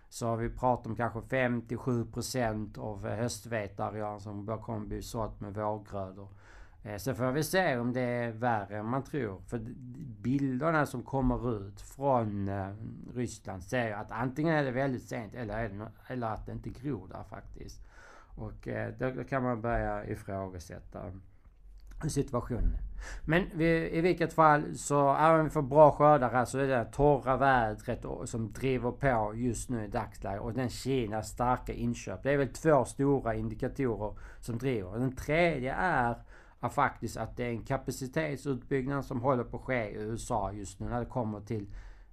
Så 0.09 0.35
vi 0.35 0.49
pratar 0.49 0.89
om 0.89 0.95
kanske 0.95 1.21
57 1.21 2.05
procent 2.05 2.77
av 2.77 3.07
höstvetearealen 3.07 4.19
som 4.19 4.61
kommer 4.61 4.81
att 4.81 4.87
bli 4.87 5.01
sådd 5.01 5.41
med 5.41 5.53
vårgrödor. 5.53 6.27
Sen 6.83 6.99
så 6.99 7.13
får 7.13 7.31
vi 7.31 7.43
se 7.43 7.77
om 7.77 7.93
det 7.93 8.01
är 8.01 8.31
värre 8.31 8.77
än 8.77 8.85
man 8.85 9.03
tror. 9.03 9.41
För 9.47 9.59
bilderna 10.21 10.85
som 10.85 11.03
kommer 11.03 11.57
ut 11.57 11.81
från 11.81 12.47
eh, 12.47 12.67
Ryssland 13.13 13.63
säger 13.63 13.95
att 13.95 14.11
antingen 14.11 14.55
är 14.55 14.63
det 14.63 14.71
väldigt 14.71 15.03
sent 15.03 15.35
eller, 15.35 15.57
är 15.57 15.69
det, 15.69 15.87
eller 16.07 16.27
att 16.27 16.45
det 16.45 16.51
inte 16.51 16.69
gror 16.69 17.07
där 17.07 17.23
faktiskt. 17.23 17.81
Och 18.35 18.67
eh, 18.67 18.93
då 18.99 19.23
kan 19.23 19.43
man 19.43 19.61
börja 19.61 20.05
ifrågasätta 20.05 21.11
situationen. 22.09 22.77
Men 23.25 23.43
vi, 23.53 23.97
i 23.97 24.01
vilket 24.01 24.33
fall 24.33 24.75
så, 24.75 25.15
även 25.15 25.39
om 25.39 25.45
vi 25.45 25.49
får 25.49 25.61
bra 25.61 25.91
skördar 25.91 26.29
här 26.29 26.45
så 26.45 26.59
är 26.59 26.67
det 26.67 26.85
torra 26.85 27.37
vädret 27.37 28.05
som 28.25 28.51
driver 28.51 28.91
på 28.91 29.33
just 29.35 29.69
nu 29.69 29.85
i 29.85 29.87
dagsläget. 29.87 30.41
Och 30.41 30.53
den 30.53 30.69
Kinas 30.69 31.29
starka 31.29 31.73
inköp. 31.73 32.23
Det 32.23 32.31
är 32.31 32.37
väl 32.37 32.53
två 32.53 32.85
stora 32.85 33.35
indikatorer 33.35 34.13
som 34.39 34.57
driver. 34.57 34.99
Den 34.99 35.15
tredje 35.15 35.73
är 35.73 36.15
är 36.61 36.69
faktiskt 36.69 37.17
att 37.17 37.37
det 37.37 37.43
är 37.43 37.49
en 37.49 37.63
kapacitetsutbyggnad 37.63 39.05
som 39.05 39.21
håller 39.21 39.43
på 39.43 39.57
att 39.57 39.63
ske 39.63 39.89
i 39.89 39.93
USA 39.93 40.51
just 40.51 40.79
nu 40.79 40.89
när 40.89 40.99
det 40.99 41.05
kommer 41.05 41.41
till, 41.41 41.67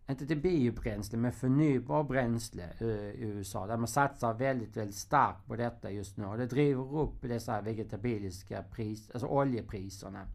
inte 0.08 0.26
till 0.26 0.40
biobränsle, 0.40 1.18
men 1.18 1.32
förnybar 1.32 2.04
bränsle 2.04 2.64
eh, 2.78 2.86
i 2.88 3.22
USA. 3.22 3.66
Där 3.66 3.76
man 3.76 3.88
satsar 3.88 4.34
väldigt, 4.34 4.76
väldigt 4.76 4.96
starkt 4.96 5.46
på 5.46 5.56
detta 5.56 5.90
just 5.90 6.16
nu. 6.16 6.24
Och 6.24 6.38
det 6.38 6.46
driver 6.46 6.98
upp 6.98 7.22
dessa 7.22 7.60
vegetabiliska 7.60 8.62
priser, 8.62 9.14
alltså 9.14 9.26
oljepriserna. 9.26 10.26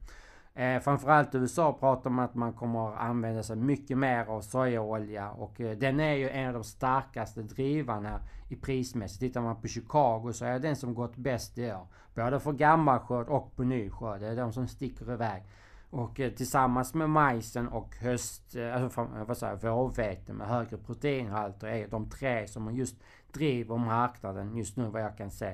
Eh, 0.60 0.80
framförallt 0.80 1.36
i 1.36 1.38
USA 1.38 1.78
pratar 1.80 2.10
man 2.10 2.26
att 2.26 2.36
man 2.36 2.54
kommer 2.54 2.94
att 2.94 3.00
använda 3.00 3.44
sig 3.44 3.56
mycket 3.56 3.98
mer 3.98 4.26
av 4.26 4.42
sojaolja 4.42 5.32
och 5.32 5.62
eh, 5.62 5.78
den 5.78 6.00
är 6.00 6.14
ju 6.14 6.30
en 6.30 6.48
av 6.48 6.54
de 6.54 6.64
starkaste 6.64 7.42
drivarna 7.42 8.20
i 8.50 8.56
prismässigt. 8.56 9.20
Tittar 9.20 9.42
man 9.42 9.62
på 9.62 9.68
Chicago 9.68 10.32
så 10.34 10.46
är 10.46 10.54
det 10.54 10.60
den 10.60 10.76
som 10.76 10.94
gått 10.94 11.16
bäst 11.16 11.58
i 11.58 11.72
år. 11.72 11.88
Både 12.16 12.40
för 12.40 12.52
gammal 12.52 13.00
skörd 13.00 13.28
och 13.28 13.56
på 13.56 13.64
ny 13.64 13.90
skörd. 13.90 14.22
Det 14.22 14.28
är 14.28 14.36
de 14.36 14.54
som 14.54 14.68
sticker 14.68 15.12
iväg. 15.12 15.44
Och 15.90 16.20
eh, 16.20 16.32
tillsammans 16.32 16.94
med 16.94 17.10
majsen 17.10 17.68
och 17.68 17.96
höst, 17.96 18.56
eh, 18.56 18.84
alltså, 18.84 19.02
eh, 19.02 19.26
vad 19.28 19.38
säger 19.38 19.56
vårvete 19.56 20.34
med 20.34 20.48
högre 20.48 20.78
proteinhalter 20.78 21.68
är 21.68 21.88
de 21.88 22.10
tre 22.10 22.48
som 22.48 22.76
just 22.76 22.96
driver 23.32 23.78
marknaden 23.78 24.56
just 24.56 24.78
nu 24.78 24.90
vad 24.90 25.02
jag 25.02 25.18
kan 25.18 25.32
se. 25.32 25.54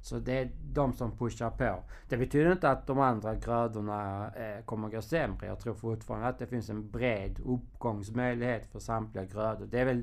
Så 0.00 0.18
det 0.18 0.38
är 0.38 0.50
de 0.72 0.92
som 0.92 1.16
pushar 1.16 1.50
på. 1.50 1.82
Det 2.08 2.16
betyder 2.16 2.52
inte 2.52 2.70
att 2.70 2.86
de 2.86 2.98
andra 2.98 3.34
grödorna 3.34 4.30
eh, 4.34 4.64
kommer 4.64 4.88
gå 4.88 5.02
sämre. 5.02 5.46
Jag 5.46 5.60
tror 5.60 5.74
fortfarande 5.74 6.28
att 6.28 6.38
det 6.38 6.46
finns 6.46 6.70
en 6.70 6.90
bred 6.90 7.40
uppgångsmöjlighet 7.44 8.66
för 8.66 8.78
samtliga 8.78 9.24
grödor. 9.24 9.66
Det 9.66 9.80
är 9.80 9.84
väl 9.84 10.02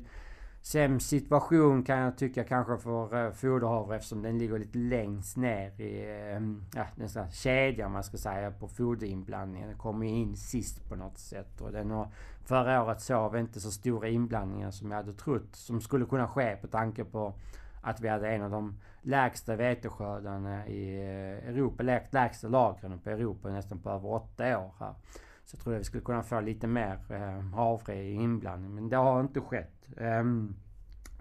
sämst 0.64 1.10
situation 1.10 1.84
kan 1.84 2.00
jag 2.00 2.18
tycka 2.18 2.44
kanske 2.44 2.78
för 2.78 3.26
eh, 3.26 3.32
foderhavre 3.32 3.96
eftersom 3.96 4.22
den 4.22 4.38
ligger 4.38 4.60
lite 4.60 4.78
längst 4.78 5.38
ner 5.38 5.82
i 5.82 6.02
eh, 6.02 6.42
ja, 6.76 6.86
den 6.96 7.10
här 7.16 7.32
kedjan 7.32 7.92
man 7.92 8.04
ska 8.04 8.18
säga 8.18 8.52
på 8.52 8.68
foderinblandningen. 8.68 9.70
Den 9.70 9.78
kommer 9.78 10.06
in 10.06 10.38
sist 10.38 10.90
på 10.90 10.96
något 10.96 11.18
sätt. 11.18 11.62
Och 11.62 11.72
den 11.72 11.92
har, 11.92 12.08
förra 12.46 12.84
året 12.84 13.02
såg 13.02 13.34
vi 13.34 13.40
inte 13.40 13.60
så 13.60 13.72
stora 13.72 14.10
inblandningar 14.10 14.72
som 14.72 14.92
jag 14.92 14.98
hade 14.98 15.14
trott 15.14 15.56
som 15.56 15.82
skulle 15.82 16.06
kunna 16.06 16.28
ske 16.28 16.56
på 16.56 16.68
tanke 16.68 17.04
på 17.04 17.34
att 17.84 18.02
vi 18.02 18.08
hade 18.08 18.30
en 18.30 18.42
av 18.42 18.52
de 18.52 18.80
lägsta 19.02 19.56
veteskördarna 19.56 20.68
i 20.68 20.96
eh, 20.96 21.50
Europa, 21.50 21.84
lägsta 22.12 22.48
lagren 22.48 23.00
på 23.00 23.10
Europa 23.10 23.50
nästan 23.50 23.80
på 23.80 23.90
över 23.90 24.14
åtta 24.14 24.60
år 24.60 24.74
här. 24.80 24.94
Så 25.46 25.56
jag 25.56 25.64
trodde 25.64 25.78
vi 25.78 25.84
skulle 25.84 26.04
kunna 26.04 26.24
få 26.24 26.40
lite 26.40 26.68
mer 26.68 27.00
eh, 27.10 27.56
havre 27.56 27.96
i 27.96 28.14
inblandning, 28.14 28.76
men 28.76 28.90
det 28.90 28.98
har 28.98 29.22
inte 29.22 29.42
skett. 29.42 29.88
Um, 29.98 30.56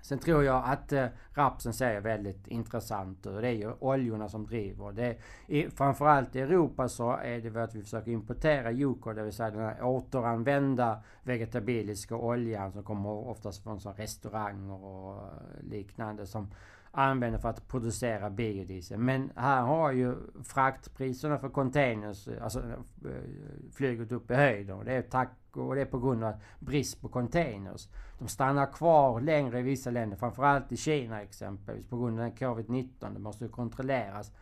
sen 0.03 0.19
tror 0.19 0.45
jag 0.45 0.63
att 0.67 0.93
eh, 0.93 1.07
rapsen 1.35 1.73
ser 1.73 2.01
väldigt 2.01 2.47
intressant 2.47 3.27
ut. 3.27 3.41
Det 3.41 3.49
är 3.49 3.53
ju 3.53 3.73
oljorna 3.81 4.29
som 4.29 4.47
driver. 4.47 4.93
Det 4.93 5.19
är, 5.49 5.71
framförallt 5.71 6.37
i 6.37 6.41
Europa 6.41 6.89
så 6.89 7.17
är 7.17 7.41
det 7.41 7.51
väl 7.51 7.63
att 7.63 7.75
vi 7.75 7.83
försöker 7.83 8.11
importera 8.11 8.73
Yuko, 8.73 9.13
det 9.13 9.23
vill 9.23 9.33
säga 9.33 9.51
den 9.51 9.61
här 9.61 9.83
återanvända 9.83 11.03
vegetabiliska 11.23 12.17
oljan 12.17 12.73
som 12.73 12.83
kommer 12.83 13.11
oftast 13.11 13.63
från 13.63 13.81
så 13.81 13.93
restauranger 13.93 14.85
och 14.85 15.31
liknande 15.63 16.27
som 16.27 16.51
använder 16.93 17.39
för 17.39 17.49
att 17.49 17.69
producera 17.69 18.31
biodiesel. 18.31 18.99
Men 18.99 19.33
här 19.37 19.63
har 19.63 19.93
ju 19.93 20.17
fraktpriserna 20.45 21.39
för 21.39 21.49
containers 21.49 22.29
alltså, 22.43 22.59
eh, 22.59 23.71
flugit 23.73 24.13
upp 24.13 24.31
i 24.31 24.35
höjden. 24.35 24.77
Och 24.77 24.85
det 24.85 24.93
är 24.93 25.03
tack 25.03 25.31
och 25.53 25.75
det 25.75 25.81
är 25.81 25.87
på 25.87 25.99
grund 25.99 26.25
av 26.25 26.35
brist 26.59 27.01
på 27.01 27.09
containers. 27.09 27.89
De 28.19 28.29
stannar 28.29 28.73
kvar 28.73 29.21
längre 29.21 29.59
i 29.59 29.63
vissa 29.63 29.91
länder, 29.91 30.17
framförallt 30.17 30.73
i 30.73 30.77
Kina 30.77 31.23
exempelvis, 31.23 31.87
på 31.87 31.99
grund 31.99 32.21
av 32.21 32.29
covid-19. 32.29 33.15
Det 33.15 33.21
måste 33.21 33.45
ju 33.45 33.51
kontrolleras. 33.51 34.33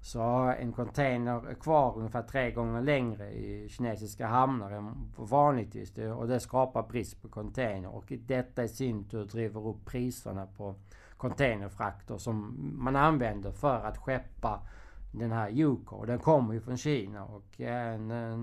Så 0.00 0.20
en 0.58 0.72
container 0.72 1.54
kvar 1.54 1.96
ungefär 1.96 2.22
tre 2.22 2.50
gånger 2.50 2.82
längre 2.82 3.30
i 3.30 3.68
kinesiska 3.68 4.26
hamnar 4.26 4.70
än 4.70 4.94
vanligtvis. 5.16 5.98
Och 5.98 6.28
det 6.28 6.40
skapar 6.40 6.82
brist 6.82 7.22
på 7.22 7.28
container. 7.28 7.94
Och 7.94 8.12
detta 8.26 8.64
i 8.64 8.68
sin 8.68 9.04
tur 9.04 9.24
driver 9.24 9.66
upp 9.66 9.84
priserna 9.84 10.46
på 10.46 10.74
containerfrakter 11.18 12.18
som 12.18 12.54
man 12.78 12.96
använder 12.96 13.52
för 13.52 13.84
att 13.84 13.98
skeppa 13.98 14.60
den 15.12 15.32
här 15.32 15.50
Yuko. 15.50 16.04
Den 16.04 16.18
kommer 16.18 16.54
ju 16.54 16.60
från 16.60 16.76
Kina 16.76 17.24
och 17.24 17.60
eh, 17.60 18.00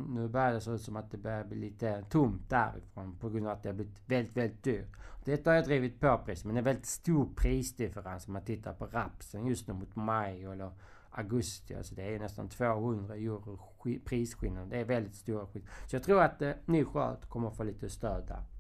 nu 0.08 0.28
börjar 0.28 0.54
det 0.54 0.62
se 0.62 0.72
ut 0.72 0.82
som 0.82 0.96
att 0.96 1.12
det 1.12 1.18
börjar 1.18 1.44
bli 1.44 1.58
lite 1.58 2.04
tomt 2.10 2.50
därifrån 2.50 3.18
på 3.20 3.30
grund 3.30 3.48
av 3.48 3.54
att 3.54 3.64
det 3.64 3.70
har 3.70 3.74
blivit 3.74 4.02
väldigt, 4.06 4.38
väldigt 4.38 4.64
dyrt. 4.64 4.90
Detta 5.26 5.50
har 5.50 5.56
jag 5.56 5.66
drivit 5.66 6.00
på 6.00 6.22
priset 6.26 6.46
men 6.46 6.56
det 6.56 6.62
är 6.62 6.66
väldigt 6.66 6.86
stor 6.86 7.30
prisdifferens 7.36 8.28
om 8.28 8.34
man 8.34 8.46
tittar 8.46 8.74
på 8.74 8.86
rapsen 8.86 9.46
just 9.46 9.68
nu 9.68 9.74
mot 9.74 9.96
maj 9.96 10.44
eller 10.44 10.72
augusti. 11.10 11.76
Alltså 11.76 11.96
det 11.96 12.16
är 12.16 12.20
nästan 12.20 12.50
200 12.50 13.16
euro 13.16 13.60
prisskillnad. 14.06 14.70
Det 14.70 14.78
är 14.78 14.86
väldigt 14.86 15.16
stora 15.16 15.46
skillnader. 15.46 15.74
Så 15.88 15.96
jag 15.96 16.04
tror 16.04 16.22
att 16.22 16.42
eh, 16.42 16.52
ny 16.66 16.86
kommer 17.30 17.48
att 17.48 17.58
få 17.58 17.64
lite 17.64 17.90
stöd 17.90 18.28
där. 18.28 18.55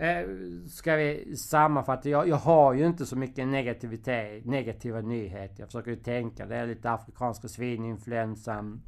Eh, 0.00 0.26
ska 0.68 0.96
vi 0.96 1.36
sammanfatta? 1.36 2.08
Jag, 2.08 2.28
jag 2.28 2.36
har 2.36 2.72
ju 2.72 2.86
inte 2.86 3.06
så 3.06 3.16
mycket 3.16 3.48
negativitet, 3.48 4.44
negativa 4.44 5.00
nyheter. 5.00 5.54
Jag 5.58 5.68
försöker 5.68 5.90
ju 5.90 5.96
tänka. 5.96 6.46
Det 6.46 6.56
är 6.56 6.66
lite 6.66 6.90
afrikanska 6.90 7.48
svininfluensan. 7.48 8.82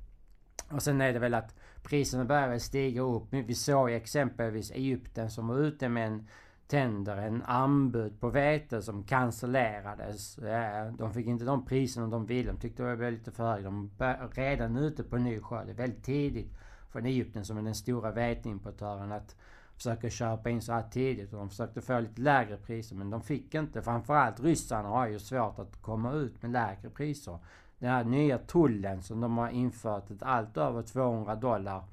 Och 0.71 0.83
sen 0.83 1.01
är 1.01 1.13
det 1.13 1.19
väl 1.19 1.35
att 1.35 1.55
priserna 1.83 2.25
börjar 2.25 2.59
stiga 2.59 3.03
upp. 3.03 3.23
Vi 3.31 3.55
såg 3.55 3.91
exempelvis 3.91 4.71
Egypten 4.71 5.31
som 5.31 5.49
var 5.49 5.59
ute 5.59 5.89
med 5.89 6.07
en 6.07 6.29
tänder 6.67 7.17
en 7.17 7.43
anbud 7.43 8.21
på 8.21 8.31
vete 8.31 8.83
som 8.83 9.05
cancellerades. 9.05 10.39
Eh, 10.39 10.93
de 10.93 11.13
fick 11.15 11.27
inte 11.27 11.45
de 11.45 11.65
priserna 11.65 12.07
de 12.07 12.27
ville. 12.27 12.53
De 12.53 12.59
tyckte 12.59 12.83
det 12.83 12.97
var 12.97 13.11
lite 13.11 13.31
för 13.31 13.53
högt. 13.53 13.65
De 13.65 13.91
var 13.99 14.31
redan 14.35 14.77
ute 14.77 15.03
på 15.03 15.17
ny 15.17 15.41
skörd. 15.41 15.67
Det 15.67 15.73
är 15.73 15.77
väldigt 15.77 16.05
tidigt 16.05 16.53
från 16.91 17.07
Egypten 17.07 17.45
som 17.45 17.59
är 17.59 17.63
den 17.63 17.75
stora 17.75 18.11
veteimportören 18.11 19.13
att 19.13 19.37
försöker 19.83 20.11
köpa 20.11 20.51
in 20.51 20.63
så 20.63 20.73
här 20.73 20.83
tidigt. 20.91 21.33
Och 21.33 21.39
de 21.39 21.49
försökte 21.49 21.81
få 21.81 22.01
lite 22.01 22.21
lägre 22.21 22.57
priser 22.57 22.97
men 22.97 23.11
de 23.11 23.23
fick 23.23 23.55
inte. 23.55 23.83
Framförallt 23.83 24.41
ryssarna 24.41 24.89
har 24.89 25.07
ju 25.07 25.19
svårt 25.19 25.59
att 25.59 25.83
komma 25.83 26.13
ut 26.13 26.43
med 26.43 26.51
lägre 26.51 26.91
priser. 26.91 27.39
Den 27.79 27.91
här 27.91 28.05
nya 28.05 28.39
tullen 28.39 29.03
som 29.03 29.21
de 29.21 29.39
har 29.39 29.49
infört, 29.49 30.11
att 30.11 30.23
allt 30.23 30.57
över 30.57 30.83
200 30.83 31.35
dollar 31.35 31.85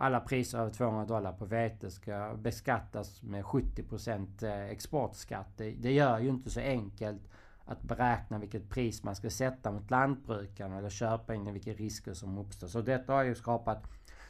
alla 0.00 0.20
priser 0.20 0.58
över 0.58 0.70
200 0.70 1.04
dollar 1.04 1.32
på 1.32 1.44
vete 1.44 1.90
ska 1.90 2.34
beskattas 2.36 3.22
med 3.22 3.44
70% 3.44 4.44
eh, 4.44 4.70
exportskatt. 4.70 5.48
Det, 5.56 5.70
det 5.70 5.92
gör 5.92 6.18
ju 6.18 6.28
inte 6.28 6.50
så 6.50 6.60
enkelt 6.60 7.22
att 7.64 7.82
beräkna 7.82 8.38
vilket 8.38 8.70
pris 8.70 9.02
man 9.02 9.16
ska 9.16 9.30
sätta 9.30 9.72
mot 9.72 9.90
lantbrukarna 9.90 10.78
eller 10.78 10.90
köpa 10.90 11.34
in 11.34 11.52
vilka 11.52 11.72
risker 11.72 12.14
som 12.14 12.38
uppstår. 12.38 12.66
Så 12.66 12.80
detta 12.80 13.12
har 13.12 13.22
ju 13.22 13.34
skapat 13.34 13.82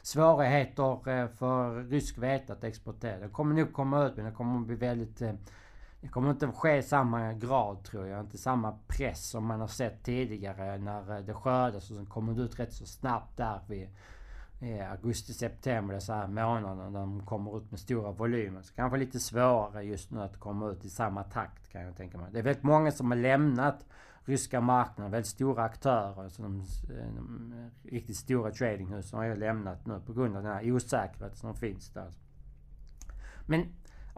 svårigheter 0.09 1.09
eh, 1.09 1.27
för 1.27 1.83
rysk 1.83 2.17
vete 2.17 2.53
att 2.53 2.63
exportera. 2.63 3.19
Det 3.19 3.29
kommer 3.29 3.55
nog 3.55 3.73
komma 3.73 4.05
ut 4.05 4.15
men 4.15 4.25
det 4.25 4.31
kommer 4.31 4.59
bli 4.59 4.75
väldigt... 4.75 5.21
Eh, 5.21 5.33
det 6.01 6.07
kommer 6.07 6.29
inte 6.29 6.47
ske 6.47 6.77
i 6.77 6.83
samma 6.83 7.33
grad 7.33 7.83
tror 7.83 8.07
jag. 8.07 8.19
Inte 8.19 8.37
samma 8.37 8.77
press 8.87 9.29
som 9.29 9.45
man 9.45 9.59
har 9.59 9.67
sett 9.67 10.03
tidigare 10.03 10.77
när 10.77 11.17
eh, 11.17 11.25
det 11.25 11.33
skördas 11.33 11.89
och 11.91 11.95
sen 11.97 12.05
kommer 12.05 12.33
det 12.33 12.41
ut 12.41 12.59
rätt 12.59 12.73
så 12.73 12.85
snabbt 12.85 13.37
där 13.37 13.59
vid 13.67 13.87
Eh, 14.61 14.91
augusti, 14.91 15.33
september, 15.33 15.99
så 15.99 16.13
här 16.13 16.27
månaderna, 16.27 16.89
när 16.89 16.99
de 16.99 17.25
kommer 17.25 17.57
ut 17.57 17.71
med 17.71 17.79
stora 17.79 18.11
volymer. 18.11 18.61
Så 18.61 18.73
kanske 18.73 18.97
lite 18.97 19.19
svårare 19.19 19.83
just 19.83 20.11
nu 20.11 20.21
att 20.21 20.39
komma 20.39 20.69
ut 20.69 20.85
i 20.85 20.89
samma 20.89 21.23
takt 21.23 21.69
kan 21.71 21.81
jag 21.81 21.95
tänka 21.95 22.17
mig. 22.17 22.27
Det 22.31 22.39
är 22.39 22.43
väldigt 22.43 22.63
många 22.63 22.91
som 22.91 23.11
har 23.11 23.17
lämnat 23.17 23.85
ryska 24.25 24.61
marknaden. 24.61 25.11
Väldigt 25.11 25.29
stora 25.29 25.63
aktörer. 25.63 26.29
Så 26.29 26.41
de, 26.41 26.59
eh, 26.59 27.13
de 27.15 27.69
riktigt 27.83 28.17
stora 28.17 28.51
tradinghusen 28.51 29.19
har 29.19 29.25
ju 29.25 29.35
lämnat 29.35 29.85
nu 29.85 30.01
på 30.05 30.13
grund 30.13 30.37
av 30.37 30.43
den 30.43 30.51
här 30.53 30.71
osäkerheten 30.71 31.37
som 31.37 31.55
finns 31.55 31.89
där. 31.89 32.11
Men 33.45 33.65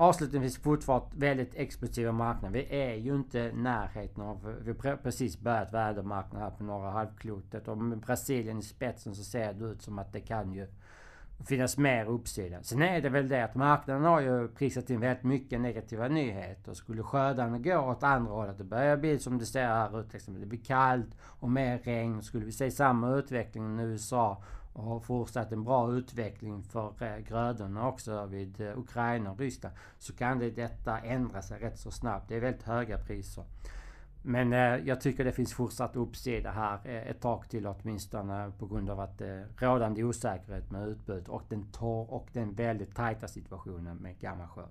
Avslutningsvis 0.02 0.64
fortfarande 0.64 1.08
väldigt 1.16 1.56
explosiva 1.56 2.12
marknader. 2.12 2.54
Vi 2.60 2.82
är 2.82 2.96
ju 2.96 3.16
inte 3.16 3.40
i 3.40 3.54
närheten 3.54 4.24
av... 4.24 4.56
Vi 4.62 4.90
har 4.90 4.96
precis 4.96 5.40
börjat 5.40 5.74
värdemarknaden 5.74 6.42
här 6.42 6.58
på 6.58 6.64
norra 6.64 6.92
halvklotet. 6.92 7.68
Och 7.68 7.78
med 7.78 8.00
Brasilien 8.00 8.60
i 8.60 8.62
spetsen 8.62 9.16
så 9.16 9.24
ser 9.24 9.54
det 9.54 9.66
ut 9.66 9.82
som 9.82 10.00
att 10.00 10.14
det 10.14 10.20
kan 10.20 10.54
ju 10.54 10.68
finnas 11.46 11.78
mer 11.78 12.06
uppsida. 12.06 12.64
Sen 12.64 12.82
är 12.82 13.02
det 13.02 13.10
väl 13.10 13.30
det 13.30 13.44
att 13.44 13.56
marknaden 13.56 14.04
har 14.04 14.20
ju 14.20 14.48
prisat 14.48 14.90
in 14.90 15.00
väldigt 15.00 15.24
mycket 15.24 15.62
negativa 15.62 16.08
nyheter. 16.08 16.74
Skulle 16.74 17.04
skördarna 17.04 17.58
gå 17.58 17.78
åt 17.78 18.04
andra 18.04 18.32
hållet, 18.32 18.58
det 18.58 18.64
börjar 18.64 18.98
bli 18.98 19.20
som 19.20 19.38
det 19.38 19.46
ser 19.46 19.68
här 19.68 20.00
ut. 20.00 20.14
Liksom, 20.14 20.40
det 20.40 20.46
blir 20.46 20.64
kallt 20.64 21.18
och 21.24 21.52
mer 21.52 21.78
regn. 21.78 22.22
Skulle 22.22 22.46
vi 22.46 22.52
se 22.52 22.72
samma 22.72 23.16
utveckling 23.16 23.80
i 23.80 23.84
USA 23.84 24.44
och 24.74 24.84
har 24.84 25.00
fortsatt 25.00 25.52
en 25.52 25.64
bra 25.64 25.92
utveckling 25.92 26.64
för 26.64 26.94
eh, 27.00 27.18
grödorna 27.18 27.88
också 27.88 28.26
vid 28.26 28.62
eh, 28.62 28.80
Ukraina 28.80 29.32
och 29.32 29.40
Ryssland 29.40 29.76
så 29.98 30.14
kan 30.14 30.40
det, 30.40 30.50
detta 30.50 31.00
ändra 31.00 31.42
sig 31.42 31.60
rätt 31.60 31.80
så 31.80 31.92
snabbt. 31.92 32.30
Det 32.30 32.36
är 32.36 32.40
väldigt 32.40 32.64
höga 32.64 32.98
priser. 32.98 33.44
Men 34.24 34.54
eh, 34.54 34.88
jag 34.88 35.02
tycker 35.02 35.26
det 35.26 35.32
finns 35.32 35.54
fortsatt 35.54 35.96
uppsida 35.96 36.52
här 36.52 36.88
ett 36.88 37.22
tag 37.22 37.50
till 37.50 37.68
åtminstone 37.68 38.52
på 38.60 38.66
grund 38.68 38.90
av 38.90 39.00
att 39.00 39.22
eh, 39.22 39.42
rådande 39.58 40.04
osäkerhet 40.04 40.72
med 40.72 40.88
utbud 40.88 41.28
och 41.28 41.44
den 41.50 41.72
torr 41.72 42.14
och 42.14 42.28
den 42.34 42.54
väldigt 42.54 42.96
tajta 42.96 43.28
situationen 43.28 43.98
med 43.98 44.20
gammal 44.20 44.48
skörd. 44.48 44.70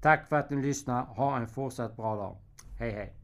Tack 0.00 0.28
för 0.28 0.36
att 0.36 0.50
ni 0.50 0.62
lyssnar. 0.62 1.04
Ha 1.04 1.36
en 1.36 1.48
fortsatt 1.48 1.96
bra 1.96 2.16
dag. 2.16 2.36
Hej 2.78 2.90
hej! 2.90 3.23